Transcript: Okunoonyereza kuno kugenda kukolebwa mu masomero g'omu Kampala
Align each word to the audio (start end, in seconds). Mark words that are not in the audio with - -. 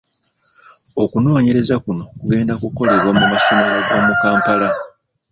Okunoonyereza 1.03 1.75
kuno 1.83 2.03
kugenda 2.19 2.53
kukolebwa 2.61 3.09
mu 3.19 3.23
masomero 3.31 3.77
g'omu 3.87 4.13
Kampala 4.21 4.69